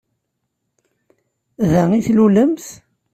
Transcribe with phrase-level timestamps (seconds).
[1.71, 2.65] Da i tlulemt?